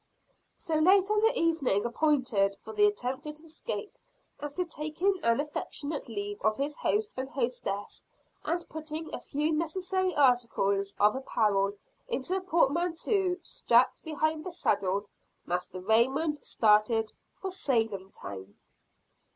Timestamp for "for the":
2.55-2.87